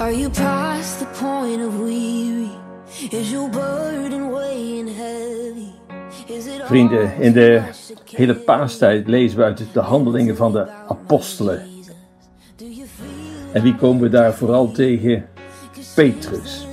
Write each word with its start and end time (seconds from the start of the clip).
Are 0.00 0.12
you 0.12 0.30
past 0.30 0.98
the 0.98 1.06
point 1.06 1.60
of 1.60 1.76
weary? 1.80 2.50
Is 3.10 3.32
your 3.32 3.50
burden 3.50 4.30
weighing 4.30 4.88
heavy? 4.94 5.72
Vrienden, 6.64 7.16
in 7.20 7.32
de 7.32 7.62
hele 8.04 8.34
paastijd 8.34 9.08
lezen 9.08 9.38
we 9.38 9.44
uit 9.44 9.64
de 9.72 9.80
handelingen 9.80 10.36
van 10.36 10.52
de 10.52 10.68
apostelen. 10.88 11.62
En 13.52 13.62
wie 13.62 13.76
komen 13.76 14.02
we 14.02 14.08
daar 14.08 14.34
vooral 14.34 14.72
tegen? 14.72 15.26
Petrus. 15.94 16.66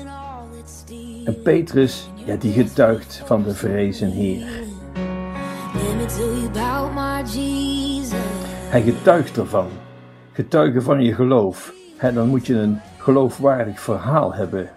En 1.26 1.42
Petrus, 1.42 2.10
ja, 2.26 2.36
die 2.36 2.54
getuigt 2.54 3.22
van 3.26 3.44
de 3.44 3.54
vrezen 3.54 4.12
Heer. 4.12 4.48
Hij 8.70 8.82
getuigt 8.82 9.38
ervan. 9.38 9.68
Getuigen 10.32 10.84
van 10.84 11.04
je 11.04 11.14
geloof. 11.14 11.74
Hè, 11.98 12.14
dan 12.14 12.28
moet 12.28 12.46
je 12.48 12.56
een 12.56 12.80
geloofwaardig 13.06 13.80
verhaal 13.80 14.34
hebben. 14.34 14.70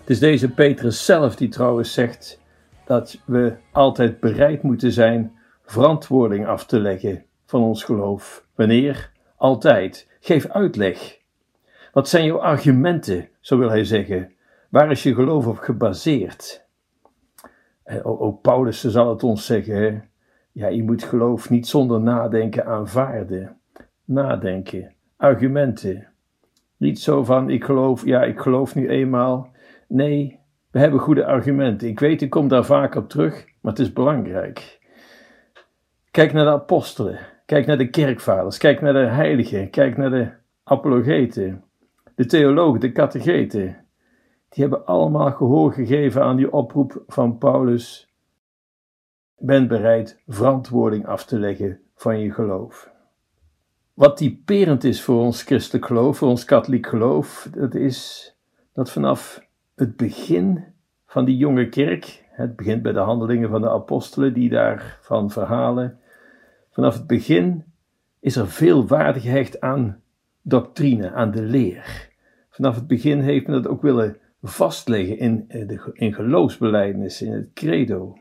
Het 0.00 0.10
is 0.10 0.18
deze 0.18 0.50
Petrus 0.50 1.04
zelf 1.04 1.36
die 1.36 1.48
trouwens 1.48 1.92
zegt 1.92 2.40
dat 2.84 3.18
we 3.24 3.54
altijd 3.72 4.20
bereid 4.20 4.62
moeten 4.62 4.92
zijn 4.92 5.38
verantwoording 5.64 6.46
af 6.46 6.66
te 6.66 6.80
leggen 6.80 7.24
van 7.46 7.62
ons 7.62 7.84
geloof. 7.84 8.46
Wanneer? 8.54 9.12
Altijd. 9.36 10.08
Geef 10.20 10.48
uitleg. 10.48 11.18
Wat 11.92 12.08
zijn 12.08 12.24
jouw 12.24 12.40
argumenten, 12.40 13.28
zo 13.40 13.58
wil 13.58 13.70
hij 13.70 13.84
zeggen? 13.84 14.32
Waar 14.68 14.90
is 14.90 15.02
je 15.02 15.14
geloof 15.14 15.46
op 15.46 15.58
gebaseerd? 15.58 16.66
En 17.84 18.04
ook, 18.04 18.42
Paulus 18.42 18.84
zal 18.84 19.10
het 19.10 19.22
ons 19.22 19.46
zeggen. 19.46 20.08
Ja, 20.52 20.68
je 20.68 20.82
moet 20.82 21.02
geloof 21.02 21.50
niet 21.50 21.66
zonder 21.66 22.00
nadenken 22.00 22.66
aanvaarden. 22.66 23.60
Nadenken, 24.04 24.94
argumenten. 25.16 26.09
Niet 26.80 27.00
zo 27.00 27.24
van 27.24 27.50
ik 27.50 27.64
geloof, 27.64 28.04
ja, 28.04 28.22
ik 28.22 28.38
geloof 28.38 28.74
nu 28.74 28.88
eenmaal. 28.88 29.50
Nee, 29.88 30.40
we 30.70 30.78
hebben 30.78 31.00
goede 31.00 31.24
argumenten. 31.26 31.88
Ik 31.88 32.00
weet, 32.00 32.22
ik 32.22 32.30
kom 32.30 32.48
daar 32.48 32.64
vaak 32.64 32.94
op 32.94 33.08
terug, 33.08 33.44
maar 33.60 33.72
het 33.72 33.80
is 33.80 33.92
belangrijk. 33.92 34.78
Kijk 36.10 36.32
naar 36.32 36.44
de 36.44 36.50
apostelen, 36.50 37.18
kijk 37.46 37.66
naar 37.66 37.78
de 37.78 37.90
kerkvaders, 37.90 38.58
kijk 38.58 38.80
naar 38.80 38.92
de 38.92 39.06
heiligen, 39.06 39.70
kijk 39.70 39.96
naar 39.96 40.10
de 40.10 40.30
apologeten, 40.64 41.64
de 42.14 42.26
theologen, 42.26 42.80
de 42.80 42.92
catecheten. 42.92 43.86
Die 44.48 44.62
hebben 44.62 44.86
allemaal 44.86 45.32
gehoor 45.32 45.72
gegeven 45.72 46.22
aan 46.22 46.36
die 46.36 46.52
oproep 46.52 47.02
van 47.06 47.38
Paulus. 47.38 48.14
Ben 49.36 49.68
bereid 49.68 50.22
verantwoording 50.26 51.06
af 51.06 51.24
te 51.24 51.38
leggen 51.38 51.80
van 51.94 52.20
je 52.20 52.32
geloof. 52.32 52.89
Wat 54.00 54.16
typerend 54.16 54.84
is 54.84 55.02
voor 55.02 55.20
ons 55.20 55.42
christelijk 55.42 55.86
geloof, 55.86 56.18
voor 56.18 56.28
ons 56.28 56.44
katholiek 56.44 56.86
geloof, 56.86 57.48
dat 57.54 57.74
is 57.74 58.32
dat 58.72 58.90
vanaf 58.90 59.46
het 59.74 59.96
begin 59.96 60.64
van 61.06 61.24
die 61.24 61.36
jonge 61.36 61.68
kerk, 61.68 62.24
het 62.30 62.56
begint 62.56 62.82
bij 62.82 62.92
de 62.92 62.98
handelingen 62.98 63.50
van 63.50 63.60
de 63.60 63.70
apostelen 63.70 64.34
die 64.34 64.50
daarvan 64.50 65.30
verhalen, 65.30 65.98
vanaf 66.70 66.94
het 66.94 67.06
begin 67.06 67.64
is 68.20 68.36
er 68.36 68.48
veel 68.48 68.86
waarde 68.86 69.20
gehecht 69.20 69.60
aan 69.60 70.00
doctrine, 70.42 71.12
aan 71.12 71.30
de 71.30 71.42
leer. 71.42 72.10
Vanaf 72.50 72.74
het 72.74 72.86
begin 72.86 73.20
heeft 73.20 73.46
men 73.46 73.62
dat 73.62 73.72
ook 73.72 73.82
willen 73.82 74.16
vastleggen 74.42 75.18
in, 75.18 75.44
eh, 75.48 75.68
de, 75.68 75.90
in 75.92 76.14
geloofsbelijdenis, 76.14 77.22
in 77.22 77.32
het 77.32 77.50
credo. 77.54 78.18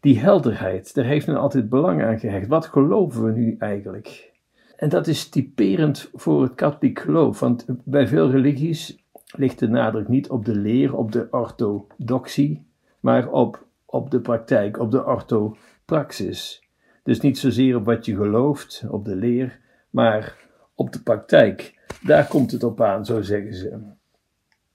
Die 0.00 0.18
helderheid, 0.18 0.94
daar 0.94 1.04
heeft 1.04 1.26
men 1.26 1.36
altijd 1.36 1.68
belang 1.68 2.02
aan 2.02 2.18
gehecht. 2.18 2.46
Wat 2.46 2.66
geloven 2.66 3.24
we 3.24 3.32
nu 3.32 3.56
eigenlijk? 3.58 4.36
En 4.78 4.88
dat 4.88 5.06
is 5.06 5.28
typerend 5.28 6.10
voor 6.14 6.42
het 6.42 6.54
katholiek 6.54 6.98
geloof, 6.98 7.40
want 7.40 7.64
bij 7.84 8.06
veel 8.06 8.30
religies 8.30 9.04
ligt 9.36 9.58
de 9.58 9.68
nadruk 9.68 10.08
niet 10.08 10.28
op 10.28 10.44
de 10.44 10.54
leer, 10.54 10.96
op 10.96 11.12
de 11.12 11.28
orthodoxie, 11.30 12.66
maar 13.00 13.30
op, 13.30 13.66
op 13.84 14.10
de 14.10 14.20
praktijk, 14.20 14.78
op 14.78 14.90
de 14.90 15.04
orthopraxis. 15.04 16.68
Dus 17.02 17.20
niet 17.20 17.38
zozeer 17.38 17.76
op 17.76 17.84
wat 17.84 18.06
je 18.06 18.16
gelooft, 18.16 18.84
op 18.88 19.04
de 19.04 19.16
leer, 19.16 19.60
maar 19.90 20.36
op 20.74 20.92
de 20.92 21.02
praktijk. 21.02 21.86
Daar 22.02 22.26
komt 22.26 22.50
het 22.50 22.62
op 22.62 22.80
aan, 22.80 23.04
zo 23.04 23.22
zeggen 23.22 23.54
ze. 23.54 23.78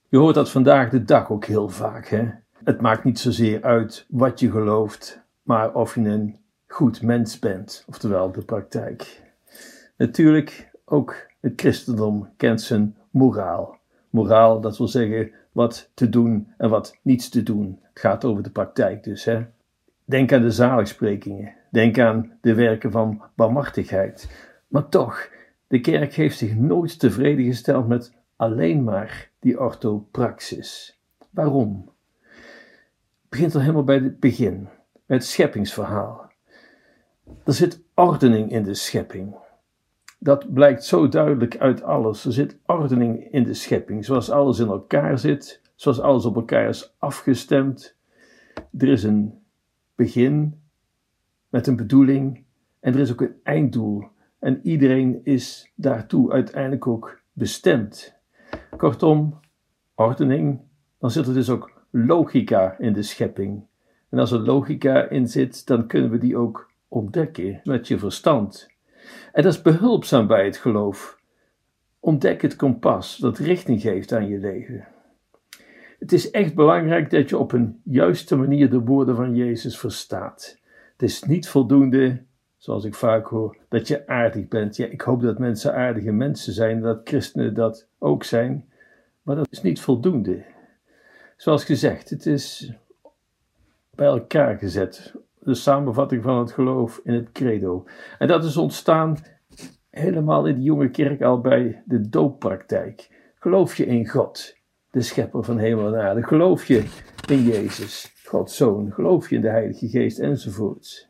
Je 0.10 0.18
hoort 0.18 0.36
dat 0.36 0.52
vandaag 0.52 0.90
de 0.90 1.04
dag 1.04 1.32
ook 1.32 1.46
heel 1.46 1.70
vaak. 1.70 2.08
Hè? 2.08 2.30
Het 2.64 2.82
maakt 2.82 3.04
niet 3.04 3.20
zozeer 3.20 3.64
uit 3.64 4.06
wat 4.10 4.40
je 4.40 4.52
gelooft, 4.52 5.22
maar 5.44 5.74
of 5.74 5.96
je 5.96 6.02
een 6.02 6.40
goed 6.68 7.02
mens 7.02 7.40
bent, 7.40 7.84
oftewel 7.88 8.32
de 8.32 8.42
praktijk. 8.42 9.23
Natuurlijk, 10.04 10.72
ook 10.86 11.16
het 11.40 11.54
christendom 11.56 12.30
kent 12.38 12.62
zijn 12.62 12.98
moraal. 13.10 13.78
Moraal, 14.10 14.62
dat 14.62 14.78
wil 14.78 14.88
zeggen 14.88 15.32
wat 15.52 15.92
te 15.94 16.10
doen 16.10 16.54
en 16.58 16.70
wat 16.70 16.98
niets 17.02 17.30
te 17.30 17.44
doen. 17.44 17.80
Het 17.82 18.00
gaat 18.00 18.26
over 18.26 18.44
de 18.44 18.50
praktijk 18.50 19.04
dus. 19.04 19.26
Hè? 19.26 19.46
Denk 20.06 20.34
aan 20.34 20.42
de 20.42 20.52
zaligsprekingen. 20.52 21.54
Denk 21.72 22.00
aan 22.00 22.38
de 22.42 22.54
werken 22.54 22.92
van 22.92 23.22
barmhartigheid. 23.36 24.30
Maar 24.68 24.90
toch, 24.90 25.30
de 25.68 25.80
kerk 25.80 26.14
heeft 26.14 26.38
zich 26.38 26.56
nooit 26.56 27.00
tevreden 27.00 27.46
gesteld 27.46 27.88
met 27.88 28.14
alleen 28.36 28.84
maar 28.84 29.30
die 29.40 29.60
orthopraxis. 29.60 31.00
Waarom? 31.30 31.92
Het 32.30 33.30
begint 33.30 33.56
al 33.56 33.62
helemaal 33.62 33.84
bij 33.84 33.96
het 33.96 34.20
begin, 34.20 34.68
bij 35.06 35.18
het 35.18 35.26
scheppingsverhaal. 35.26 36.32
Er 37.46 37.54
zit 37.54 37.82
ordening 37.94 38.52
in 38.52 38.64
de 38.64 38.74
schepping. 38.74 39.42
Dat 40.24 40.54
blijkt 40.54 40.84
zo 40.84 41.08
duidelijk 41.08 41.58
uit 41.58 41.84
alles. 41.84 42.26
Er 42.26 42.34
zit 42.34 42.60
ordening 42.66 43.32
in 43.32 43.44
de 43.44 43.54
schepping, 43.54 44.06
zoals 44.06 44.30
alles 44.30 44.60
in 44.60 44.68
elkaar 44.68 45.20
zit, 45.20 45.62
zoals 45.76 46.00
alles 46.00 46.26
op 46.26 46.36
elkaar 46.36 46.70
is 46.70 46.96
afgestemd. 46.98 47.98
Er 48.78 48.88
is 48.88 49.04
een 49.04 49.40
begin 49.96 50.62
met 51.50 51.68
een 51.68 51.76
bedoeling 51.76 52.44
en 52.80 52.94
er 52.94 53.00
is 53.00 53.12
ook 53.12 53.22
een 53.22 53.36
einddoel. 53.44 54.08
En 54.40 54.60
iedereen 54.64 55.20
is 55.24 55.72
daartoe 55.76 56.32
uiteindelijk 56.32 56.88
ook 56.88 57.22
bestemd. 57.34 58.20
Kortom, 58.78 59.40
ordening, 59.96 60.62
dan 61.00 61.12
zit 61.12 61.28
er 61.28 61.34
dus 61.34 61.50
ook 61.50 61.86
logica 61.90 62.78
in 62.80 62.94
de 62.94 63.04
schepping. 63.04 63.66
En 64.10 64.20
als 64.20 64.32
er 64.32 64.40
logica 64.40 65.10
in 65.10 65.28
zit, 65.28 65.68
dan 65.68 65.88
kunnen 65.88 66.12
we 66.12 66.18
die 66.18 66.38
ook 66.38 66.72
ontdekken 66.88 67.62
met 67.64 67.88
je 67.88 67.98
verstand. 67.98 68.73
En 69.32 69.44
dat 69.44 69.54
is 69.54 69.62
behulpzaam 69.62 70.28
bij 70.28 70.46
het 70.46 70.58
geloof. 70.58 71.20
Ontdek 72.00 72.42
het 72.42 72.56
kompas 72.56 73.18
dat 73.18 73.38
richting 73.38 73.82
geeft 73.82 74.12
aan 74.12 74.28
je 74.28 74.38
leven. 74.38 74.88
Het 76.00 76.12
is 76.12 76.32
echt 76.32 76.56
belangrijk 76.56 77.10
dat 77.10 77.30
je 77.30 77.38
op 77.38 77.52
een 77.52 77.82
juiste 77.84 78.36
manier 78.36 78.70
de 78.70 78.80
woorden 78.80 79.16
van 79.16 79.36
Jezus 79.36 79.80
verstaat. 79.80 80.60
Het 80.92 81.02
is 81.02 81.24
niet 81.24 81.48
voldoende, 81.48 82.24
zoals 82.58 82.86
ik 82.86 82.96
vaak 82.96 83.28
hoor, 83.28 83.58
dat 83.70 83.88
je 83.88 84.08
aardig 84.08 84.48
bent. 84.48 84.76
Ja, 84.76 84.86
ik 84.86 85.02
hoop 85.02 85.22
dat 85.22 85.40
mensen 85.40 85.74
aardige 85.74 86.12
mensen 86.12 86.54
zijn, 86.54 86.82
dat 86.82 87.02
christenen 87.04 87.54
dat 87.54 87.88
ook 88.00 88.24
zijn, 88.24 88.70
maar 89.22 89.36
dat 89.36 89.48
is 89.50 89.62
niet 89.62 89.82
voldoende. 89.82 90.44
Zoals 91.38 91.64
gezegd, 91.64 92.10
het 92.10 92.26
is 92.26 92.74
bij 93.96 94.08
elkaar 94.08 94.58
gezet. 94.58 95.14
De 95.44 95.54
samenvatting 95.54 96.24
van 96.24 96.40
het 96.40 96.52
geloof 96.52 97.00
in 97.04 97.14
het 97.14 97.32
credo. 97.32 97.86
En 98.20 98.28
dat 98.28 98.44
is 98.44 98.58
ontstaan 98.58 99.18
helemaal 99.90 100.46
in 100.46 100.56
de 100.56 100.62
jonge 100.62 100.90
kerk 100.90 101.22
al 101.22 101.42
bij 101.42 101.84
de 101.86 102.10
dooppraktijk. 102.10 103.10
Geloof 103.40 103.76
je 103.76 103.86
in 103.86 104.08
God, 104.08 104.56
de 104.92 105.02
schepper 105.02 105.44
van 105.44 105.58
hemel 105.58 105.96
en 105.96 106.02
aarde? 106.02 106.24
Geloof 106.24 106.66
je 106.66 106.84
in 107.28 107.44
Jezus, 107.44 108.14
Gods 108.26 108.56
Zoon? 108.56 108.92
Geloof 108.92 109.30
je 109.30 109.36
in 109.36 109.42
de 109.42 109.50
Heilige 109.50 109.88
Geest 109.88 110.20
enzovoorts? 110.20 111.10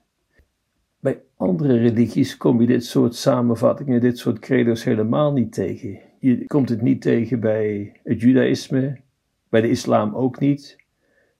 Bij 0.99 1.21
andere 1.37 1.77
religies 1.77 2.37
kom 2.37 2.61
je 2.61 2.67
dit 2.67 2.85
soort 2.85 3.15
samenvattingen, 3.15 4.01
dit 4.01 4.17
soort 4.17 4.39
credo's 4.39 4.83
helemaal 4.83 5.33
niet 5.33 5.53
tegen. 5.53 5.99
Je 6.19 6.45
komt 6.45 6.69
het 6.69 6.81
niet 6.81 7.01
tegen 7.01 7.39
bij 7.39 7.99
het 8.03 8.21
judaïsme, 8.21 8.97
bij 9.49 9.61
de 9.61 9.69
islam 9.69 10.15
ook 10.15 10.39
niet, 10.39 10.82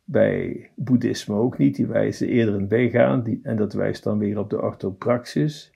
bij 0.03 0.69
boeddhisme 0.75 1.35
ook 1.35 1.57
niet. 1.57 1.75
Die 1.75 1.87
wijzen 1.87 2.27
eerder 2.27 2.55
een 2.55 2.67
weg 2.67 2.93
aan 2.93 3.23
die, 3.23 3.39
en 3.43 3.55
dat 3.55 3.73
wijst 3.73 4.03
dan 4.03 4.17
weer 4.17 4.39
op 4.39 4.49
de 4.49 4.61
orthopraxis. 4.61 5.71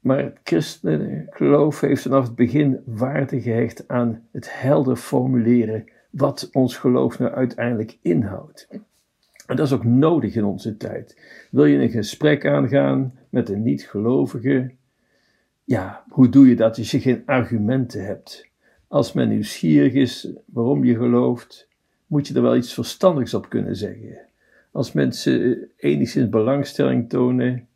Maar 0.00 0.18
het 0.18 0.38
christengeloof 0.42 1.80
heeft 1.80 2.02
vanaf 2.02 2.24
het 2.24 2.34
begin 2.34 2.80
waarde 2.84 3.40
gehecht 3.40 3.88
aan 3.88 4.22
het 4.32 4.60
helder 4.60 4.96
formuleren 4.96 5.84
wat 6.10 6.48
ons 6.52 6.76
geloof 6.76 7.18
nou 7.18 7.32
uiteindelijk 7.32 7.98
inhoudt. 8.02 8.68
En 9.46 9.56
dat 9.56 9.66
is 9.66 9.72
ook 9.72 9.84
nodig 9.84 10.34
in 10.34 10.44
onze 10.44 10.76
tijd. 10.76 11.20
Wil 11.50 11.64
je 11.64 11.78
een 11.78 11.90
gesprek 11.90 12.46
aangaan 12.46 13.18
met 13.30 13.48
een 13.48 13.62
niet-gelovige? 13.62 14.70
Ja, 15.64 16.04
hoe 16.08 16.28
doe 16.28 16.48
je 16.48 16.56
dat 16.56 16.78
als 16.78 16.90
je 16.90 17.00
geen 17.00 17.22
argumenten 17.26 18.04
hebt? 18.04 18.48
Als 18.88 19.12
men 19.12 19.28
nieuwsgierig 19.28 19.92
is 19.92 20.32
waarom 20.44 20.84
je 20.84 20.96
gelooft, 20.96 21.68
moet 22.06 22.28
je 22.28 22.34
er 22.34 22.42
wel 22.42 22.56
iets 22.56 22.74
verstandigs 22.74 23.34
op 23.34 23.48
kunnen 23.48 23.76
zeggen. 23.76 24.18
Als 24.72 24.92
mensen 24.92 25.68
enigszins 25.76 26.28
belangstelling 26.28 27.08
tonen, 27.08 27.68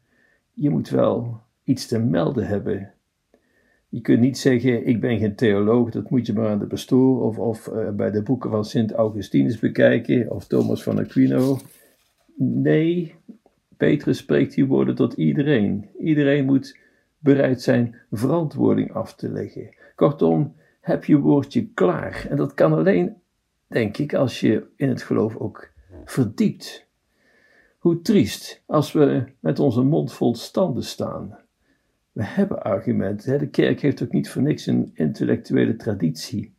je 0.52 0.70
moet 0.70 0.88
wel 0.88 1.40
iets 1.64 1.86
te 1.86 1.98
melden 1.98 2.46
hebben. 2.46 2.92
Je 3.88 4.00
kunt 4.00 4.20
niet 4.20 4.38
zeggen, 4.38 4.86
ik 4.86 5.00
ben 5.00 5.18
geen 5.18 5.34
theoloog, 5.34 5.90
dat 5.90 6.10
moet 6.10 6.26
je 6.26 6.32
maar 6.32 6.48
aan 6.48 6.58
de 6.58 6.66
pastoor 6.66 7.22
of, 7.22 7.38
of 7.38 7.66
uh, 7.66 7.90
bij 7.90 8.10
de 8.10 8.22
boeken 8.22 8.50
van 8.50 8.64
Sint 8.64 8.92
Augustinus 8.92 9.58
bekijken, 9.58 10.30
of 10.30 10.46
Thomas 10.46 10.82
van 10.82 10.98
Aquino. 10.98 11.58
Nee, 12.36 13.14
Petrus 13.76 14.18
spreekt 14.18 14.54
die 14.54 14.66
woorden 14.66 14.94
tot 14.94 15.12
iedereen. 15.12 15.88
Iedereen 15.98 16.44
moet 16.44 16.78
bereid 17.18 17.62
zijn 17.62 17.94
verantwoording 18.10 18.92
af 18.92 19.14
te 19.14 19.32
leggen. 19.32 19.74
Kortom, 19.94 20.54
heb 20.80 21.04
je 21.04 21.18
woordje 21.18 21.66
klaar. 21.74 22.26
En 22.30 22.36
dat 22.36 22.54
kan 22.54 22.72
alleen, 22.72 23.16
denk 23.70 23.98
ik, 23.98 24.14
als 24.14 24.40
je 24.40 24.66
in 24.76 24.88
het 24.88 25.02
geloof 25.02 25.36
ook 25.36 25.70
verdiept. 26.04 26.86
Hoe 27.78 28.00
triest 28.00 28.62
als 28.66 28.92
we 28.92 29.24
met 29.40 29.58
onze 29.58 29.82
mond 29.82 30.12
vol 30.12 30.34
standen 30.34 30.84
staan. 30.84 31.38
We 32.12 32.24
hebben 32.24 32.62
argumenten. 32.62 33.38
De 33.38 33.48
kerk 33.48 33.80
heeft 33.80 34.02
ook 34.02 34.12
niet 34.12 34.30
voor 34.30 34.42
niks 34.42 34.66
een 34.66 34.90
intellectuele 34.94 35.76
traditie. 35.76 36.54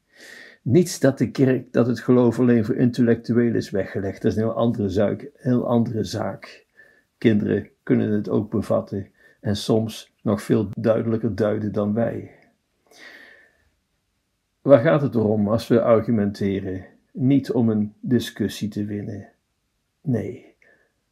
Niets 0.61 0.99
dat 0.99 1.17
de 1.17 1.31
kerk, 1.31 1.73
dat 1.73 1.87
het 1.87 1.99
geloof 1.99 2.39
alleen 2.39 2.65
voor 2.65 2.75
intellectuelen 2.75 3.55
is 3.55 3.69
weggelegd. 3.69 4.21
Dat 4.21 4.31
is 4.31 4.37
een 4.37 4.43
heel 4.43 4.55
andere, 4.55 4.89
zaak, 4.89 5.29
heel 5.33 5.67
andere 5.67 6.03
zaak. 6.03 6.65
Kinderen 7.17 7.69
kunnen 7.83 8.11
het 8.11 8.29
ook 8.29 8.51
bevatten 8.51 9.07
en 9.39 9.55
soms 9.55 10.13
nog 10.21 10.41
veel 10.41 10.69
duidelijker 10.77 11.35
duiden 11.35 11.71
dan 11.71 11.93
wij. 11.93 12.31
Waar 14.61 14.81
gaat 14.81 15.01
het 15.01 15.15
om 15.15 15.47
als 15.47 15.67
we 15.67 15.81
argumenteren? 15.81 16.85
Niet 17.11 17.51
om 17.51 17.69
een 17.69 17.93
discussie 17.99 18.69
te 18.69 18.85
winnen. 18.85 19.29
Nee, 20.01 20.55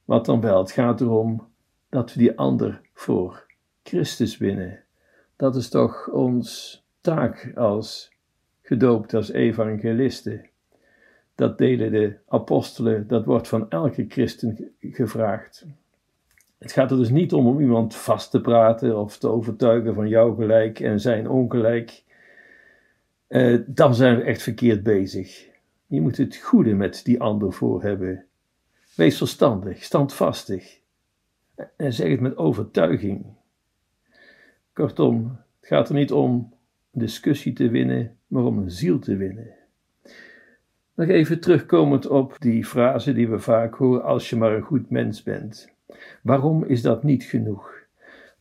wat 0.06 0.26
dan 0.26 0.42
wel? 0.42 0.60
Het 0.60 0.72
gaat 0.72 1.02
erom 1.02 1.48
dat 1.90 2.14
we 2.14 2.20
die 2.20 2.38
ander 2.38 2.82
voor 2.94 3.46
Christus 3.84 4.38
winnen. 4.38 4.84
Dat 5.36 5.56
is 5.56 5.70
toch 5.70 6.10
ons 6.10 6.84
taak 7.02 7.52
als 7.56 8.12
gedoopt 8.62 9.14
als 9.14 9.32
evangelisten. 9.32 10.50
Dat 11.36 11.58
delen 11.58 11.92
de 11.92 12.16
apostelen, 12.28 13.08
dat 13.08 13.26
wordt 13.26 13.48
van 13.48 13.70
elke 13.70 14.06
christen 14.08 14.72
gevraagd. 14.80 15.66
Het 16.58 16.72
gaat 16.72 16.92
er 16.92 16.98
dus 16.98 17.10
niet 17.10 17.34
om 17.34 17.48
om 17.48 17.60
iemand 17.60 17.96
vast 17.96 18.32
te 18.32 18.42
praten 18.42 18.98
of 18.98 19.18
te 19.18 19.28
overtuigen 19.28 19.96
van 19.96 20.08
jouw 20.08 20.36
gelijk 20.36 20.80
en 20.80 21.00
zijn 21.00 21.30
ongelijk. 21.30 22.04
Uh, 23.28 23.62
dan 23.66 23.96
zijn 23.96 24.18
we 24.18 24.24
echt 24.24 24.42
verkeerd 24.42 24.84
bezig. 24.84 25.49
Je 25.90 26.02
moet 26.02 26.18
het 26.18 26.36
goede 26.36 26.74
met 26.74 27.02
die 27.04 27.22
ander 27.22 27.54
voor 27.54 27.84
hebben. 27.84 28.26
Wees 28.96 29.18
verstandig, 29.18 29.84
standvastig. 29.84 30.80
En 31.76 31.94
zeg 31.94 32.10
het 32.10 32.20
met 32.20 32.38
overtuiging. 32.38 33.26
Kortom, 34.74 35.38
het 35.60 35.70
gaat 35.70 35.90
er 35.90 35.96
niet 35.96 36.12
om 36.12 36.54
een 36.92 37.00
discussie 37.00 37.54
te 37.54 37.70
winnen, 37.70 38.18
maar 38.28 38.44
om 38.44 38.58
een 38.58 38.72
ziel 38.72 39.00
te 39.00 39.16
winnen. 39.16 39.48
Nog 40.94 41.08
even 41.08 41.40
terugkomend 41.40 42.08
op 42.08 42.36
die 42.40 42.66
frase 42.66 43.14
die 43.14 43.30
we 43.30 43.40
vaak 43.40 43.76
horen: 43.76 44.04
als 44.04 44.30
je 44.30 44.36
maar 44.36 44.54
een 44.54 44.62
goed 44.62 44.90
mens 44.90 45.24
bent. 45.24 45.70
Waarom 46.22 46.64
is 46.64 46.82
dat 46.82 47.04
niet 47.04 47.24
genoeg? 47.24 47.74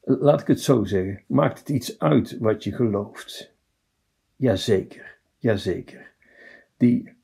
Laat 0.00 0.40
ik 0.40 0.46
het 0.46 0.60
zo 0.60 0.84
zeggen: 0.84 1.22
maakt 1.26 1.58
het 1.58 1.68
iets 1.68 1.98
uit 1.98 2.38
wat 2.38 2.64
je 2.64 2.72
gelooft? 2.72 3.54
Jazeker, 4.36 5.16
jazeker. 5.38 6.10
Die, 6.76 7.16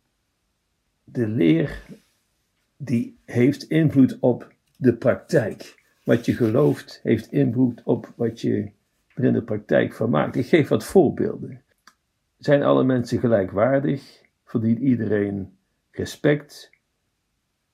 de 1.14 1.28
leer 1.28 1.82
die 2.76 3.18
heeft 3.24 3.62
invloed 3.62 4.18
op 4.20 4.52
de 4.76 4.94
praktijk. 4.96 5.82
Wat 6.04 6.26
je 6.26 6.32
gelooft 6.32 7.00
heeft 7.02 7.32
invloed 7.32 7.82
op 7.84 8.12
wat 8.16 8.40
je 8.40 8.70
er 9.14 9.24
in 9.24 9.32
de 9.32 9.42
praktijk 9.42 9.92
van 9.92 10.10
maakt. 10.10 10.36
Ik 10.36 10.46
geef 10.46 10.68
wat 10.68 10.84
voorbeelden. 10.84 11.62
Zijn 12.38 12.62
alle 12.62 12.84
mensen 12.84 13.18
gelijkwaardig? 13.18 14.22
Verdient 14.44 14.78
iedereen 14.78 15.56
respect? 15.90 16.70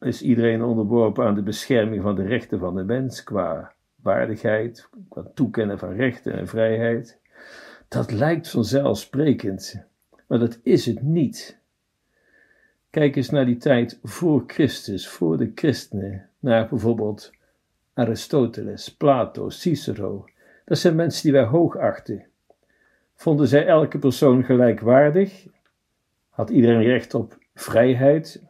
Is 0.01 0.23
iedereen 0.23 0.63
onderworpen 0.63 1.27
aan 1.27 1.35
de 1.35 1.43
bescherming 1.43 2.03
van 2.03 2.15
de 2.15 2.25
rechten 2.25 2.59
van 2.59 2.75
de 2.75 2.85
mens 2.85 3.23
qua 3.23 3.75
waardigheid, 3.95 4.89
qua 5.09 5.31
toekennen 5.35 5.79
van 5.79 5.93
rechten 5.93 6.33
en 6.33 6.49
vrijheid? 6.49 7.21
Dat 7.89 8.13
lijkt 8.13 8.49
vanzelfsprekend, 8.49 9.85
maar 10.27 10.39
dat 10.39 10.59
is 10.63 10.87
het 10.87 11.03
niet. 11.03 11.60
Kijk 12.91 13.17
eens 13.17 13.31
naar 13.31 13.47
die 13.47 13.57
tijd 13.57 13.99
voor 14.03 14.45
Christus, 14.47 15.09
voor 15.09 15.39
de 15.39 15.53
christenen, 15.55 16.29
naar 16.39 16.69
bijvoorbeeld 16.69 17.33
Aristoteles, 17.95 18.95
Plato, 18.97 19.51
Cicero. 19.51 20.25
Dat 20.65 20.79
zijn 20.79 20.97
mensen 20.97 21.23
die 21.23 21.33
wij 21.33 21.45
hoog 21.45 21.77
achten. 21.77 22.27
Vonden 23.15 23.49
zij 23.49 23.67
elke 23.67 23.99
persoon 23.99 24.45
gelijkwaardig? 24.45 25.47
Had 26.29 26.51
iedereen 26.51 26.83
recht 26.83 27.15
op 27.15 27.39
vrijheid, 27.55 28.43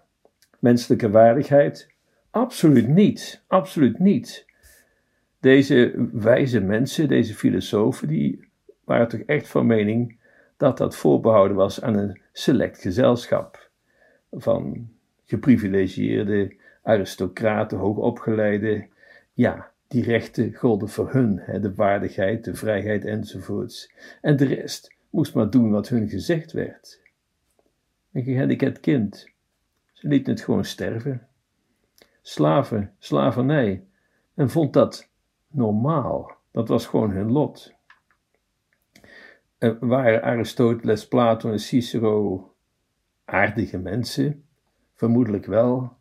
menselijke 0.59 1.11
waardigheid? 1.11 1.89
Absoluut 2.31 2.89
niet, 2.89 3.43
absoluut 3.47 3.99
niet. 3.99 4.47
Deze 5.41 6.09
wijze 6.13 6.61
mensen, 6.61 7.09
deze 7.09 7.35
filosofen, 7.35 8.09
die 8.09 8.49
waren 8.85 9.09
toch 9.09 9.21
echt 9.21 9.49
van 9.49 9.67
mening 9.67 10.19
dat 10.57 10.79
dat 10.79 10.97
voorbehouden 10.97 11.57
was 11.57 11.83
aan 11.83 11.95
een 11.95 12.21
select 12.33 12.81
gezelschap 12.81 13.70
van 14.31 14.89
geprivilegieerde 15.25 16.57
aristocraten, 16.83 17.79
hoogopgeleide, 17.79 18.89
ja, 19.33 19.73
die 19.89 20.03
rechten 20.03 20.55
golden 20.55 20.89
voor 20.89 21.13
hun, 21.13 21.39
hè, 21.39 21.61
de 21.61 21.75
waardigheid, 21.75 22.45
de 22.45 22.55
vrijheid 22.55 23.05
enzovoorts. 23.05 23.93
En 24.21 24.37
de 24.37 24.45
rest 24.45 24.95
moest 25.11 25.35
maar 25.35 25.51
doen 25.51 25.71
wat 25.71 25.89
hun 25.89 26.09
gezegd 26.09 26.53
werd. 26.53 27.01
Een 28.13 28.25
gehandicapt 28.25 28.81
kind, 28.81 29.31
ze 29.93 30.09
lieten 30.09 30.33
het 30.33 30.43
gewoon 30.43 30.65
sterven. 30.65 31.29
Slaven, 32.23 32.95
slavernij, 32.99 33.85
en 34.35 34.51
vond 34.51 34.73
dat 34.73 35.09
normaal. 35.49 36.39
Dat 36.51 36.69
was 36.69 36.87
gewoon 36.87 37.11
hun 37.11 37.33
lot. 37.33 37.75
En 39.59 39.89
waren 39.89 40.23
Aristoteles, 40.23 41.09
Plato 41.09 41.51
en 41.51 41.59
Cicero 41.59 42.50
aardige 43.31 43.79
mensen? 43.79 44.45
Vermoedelijk 44.95 45.47
wel, 45.47 45.97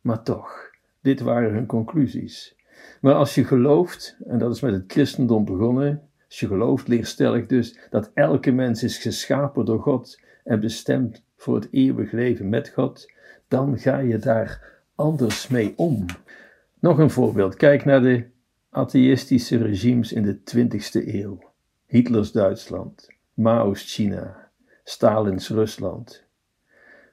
maar 0.00 0.22
toch, 0.22 0.70
dit 1.00 1.20
waren 1.20 1.52
hun 1.52 1.66
conclusies. 1.66 2.56
Maar 3.00 3.14
als 3.14 3.34
je 3.34 3.44
gelooft, 3.44 4.16
en 4.26 4.38
dat 4.38 4.54
is 4.54 4.60
met 4.60 4.72
het 4.72 4.92
christendom 4.92 5.44
begonnen, 5.44 6.08
als 6.26 6.40
je 6.40 6.46
gelooft, 6.46 6.88
leerstellig 6.88 7.46
dus, 7.46 7.78
dat 7.90 8.10
elke 8.14 8.50
mens 8.50 8.82
is 8.82 8.98
geschapen 8.98 9.64
door 9.64 9.80
God 9.80 10.20
en 10.44 10.60
bestemd 10.60 11.24
voor 11.36 11.54
het 11.54 11.68
eeuwig 11.70 12.12
leven 12.12 12.48
met 12.48 12.68
God, 12.68 13.12
dan 13.48 13.78
ga 13.78 13.98
je 13.98 14.18
daar 14.18 14.80
anders 14.94 15.48
mee 15.48 15.72
om. 15.76 16.06
Nog 16.80 16.98
een 16.98 17.10
voorbeeld. 17.10 17.56
Kijk 17.56 17.84
naar 17.84 18.02
de 18.02 18.24
atheïstische 18.70 19.58
regimes 19.58 20.12
in 20.12 20.22
de 20.22 20.38
20e 20.38 21.06
eeuw. 21.06 21.38
Hitlers 21.86 22.32
Duitsland, 22.32 23.08
Mao's 23.34 23.94
China, 23.94 24.50
Stalins 24.84 25.48
Rusland. 25.48 26.28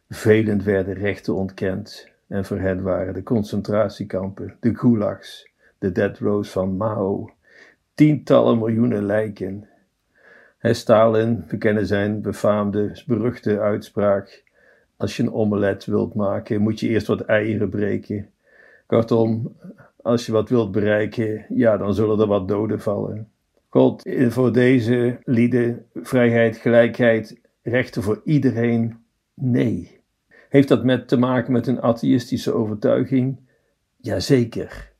Velen 0.09 0.63
werden 0.63 0.93
rechten 0.93 1.35
ontkend 1.35 2.11
en 2.27 2.45
voor 2.45 2.59
hen 2.59 2.81
waren 2.81 3.13
de 3.13 3.23
concentratiekampen, 3.23 4.55
de 4.59 4.75
gulags, 4.75 5.49
de 5.77 5.91
dead 5.91 6.17
rows 6.17 6.49
van 6.49 6.77
Mao, 6.77 7.29
tientallen 7.93 8.57
miljoenen 8.57 9.05
lijken. 9.05 9.67
Stalin, 10.61 11.43
we 11.47 11.57
kennen 11.57 11.85
zijn 11.85 12.21
befaamde, 12.21 13.03
beruchte 13.07 13.59
uitspraak: 13.59 14.43
Als 14.97 15.17
je 15.17 15.23
een 15.23 15.33
omelet 15.33 15.85
wilt 15.85 16.13
maken, 16.13 16.61
moet 16.61 16.79
je 16.79 16.87
eerst 16.87 17.07
wat 17.07 17.21
eieren 17.21 17.69
breken. 17.69 18.29
Kortom, 18.85 19.55
als 20.01 20.25
je 20.25 20.31
wat 20.31 20.49
wilt 20.49 20.71
bereiken, 20.71 21.45
ja, 21.49 21.77
dan 21.77 21.93
zullen 21.93 22.19
er 22.19 22.27
wat 22.27 22.47
doden 22.47 22.81
vallen. 22.81 23.29
God, 23.69 24.09
voor 24.27 24.53
deze 24.53 25.19
lieden, 25.23 25.85
vrijheid, 25.93 26.57
gelijkheid, 26.57 27.39
rechten 27.61 28.03
voor 28.03 28.21
iedereen, 28.23 28.97
nee. 29.33 29.96
Heeft 30.49 30.67
dat 30.67 30.83
met 30.83 31.07
te 31.07 31.17
maken 31.17 31.51
met 31.51 31.67
een 31.67 31.81
atheïstische 31.81 32.53
overtuiging? 32.53 33.39
Jazeker. 33.95 34.91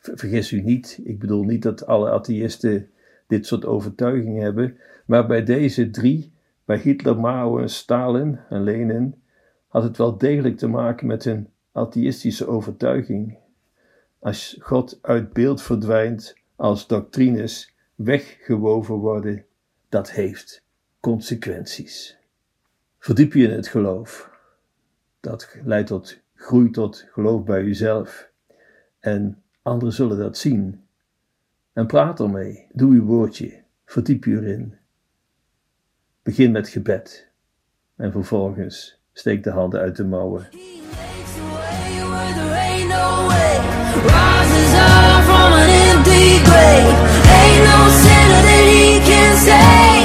Vergis 0.00 0.52
u 0.52 0.60
niet, 0.60 1.00
ik 1.04 1.18
bedoel 1.18 1.42
niet 1.42 1.62
dat 1.62 1.86
alle 1.86 2.10
atheïsten 2.10 2.90
dit 3.26 3.46
soort 3.46 3.64
overtuigingen 3.64 4.42
hebben, 4.42 4.78
maar 5.06 5.26
bij 5.26 5.44
deze 5.44 5.90
drie, 5.90 6.32
bij 6.64 6.78
Hitler, 6.78 7.20
Mao 7.20 7.58
en 7.58 7.70
Stalin 7.70 8.38
en 8.48 8.62
Lenin, 8.62 9.22
had 9.68 9.82
het 9.82 9.96
wel 9.96 10.18
degelijk 10.18 10.56
te 10.56 10.68
maken 10.68 11.06
met 11.06 11.24
een 11.24 11.48
atheïstische 11.72 12.46
overtuiging. 12.46 13.36
Als 14.18 14.56
God 14.60 14.98
uit 15.02 15.32
beeld 15.32 15.62
verdwijnt, 15.62 16.36
als 16.56 16.86
doctrines 16.86 17.74
weggewoven 17.94 18.94
worden, 18.94 19.44
dat 19.88 20.10
heeft 20.10 20.64
consequenties. 21.00 22.18
Verdiep 22.98 23.32
je 23.32 23.44
in 23.44 23.50
het 23.50 23.68
geloof. 23.68 24.35
Dat 25.26 25.56
leidt 25.64 25.88
tot 25.88 26.20
groei 26.34 26.70
tot 26.70 27.06
geloof 27.10 27.44
bij 27.44 27.62
uzelf. 27.62 28.30
En 29.00 29.42
Anderen 29.62 29.94
zullen 29.94 30.18
dat 30.18 30.38
zien. 30.38 30.84
En 31.72 31.86
praat 31.86 32.20
ermee. 32.20 32.66
Doe 32.72 32.92
uw 32.92 33.04
woordje. 33.04 33.62
Verdiep 33.84 34.24
je 34.24 34.36
erin. 34.36 34.76
Begin 36.22 36.52
met 36.52 36.68
gebed. 36.68 37.28
En 37.96 38.12
vervolgens 38.12 39.02
steek 39.12 39.42
de 39.42 39.50
handen 39.50 39.80
uit 39.80 39.96
de 39.96 40.04
mouwen. 40.04 40.48
Ain't 47.38 47.64
no 47.64 47.88
sinner 48.00 48.42
that 48.42 48.66
he 48.68 49.00
can. 49.04 49.95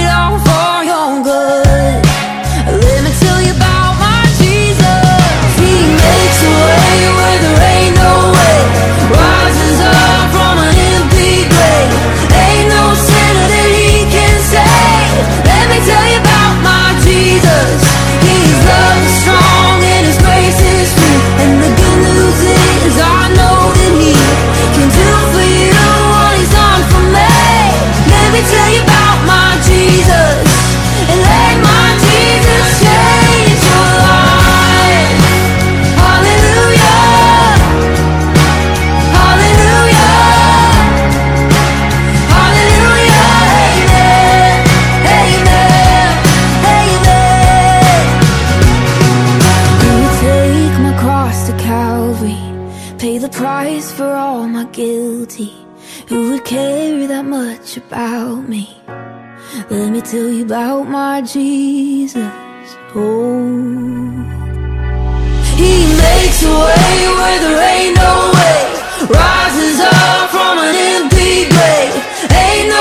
It 0.00 0.06
out 0.06 0.38
for 0.46 0.84
your 0.84 1.24
good? 1.24 1.69
price 53.32 53.92
for 53.92 54.12
all 54.12 54.46
my 54.46 54.64
guilty 54.66 55.52
Who 56.08 56.30
would 56.30 56.44
care 56.44 57.06
that 57.06 57.24
much 57.24 57.76
about 57.76 58.48
me? 58.48 58.64
Let 59.70 59.90
me 59.90 60.00
tell 60.00 60.28
you 60.28 60.44
about 60.44 60.88
my 60.88 61.22
Jesus. 61.22 62.16
Oh. 62.94 64.40
He 65.60 65.74
makes 66.04 66.42
a 66.42 66.54
way 66.64 66.96
where 67.18 67.38
there 67.44 67.62
ain't 67.74 67.96
no 67.96 68.14
way. 68.36 68.60
Rises 69.18 69.80
up 69.80 70.30
from 70.34 70.54
an 70.66 70.74
empty 70.94 71.34
grave. 71.52 71.94
Ain't 72.44 72.68
no 72.68 72.79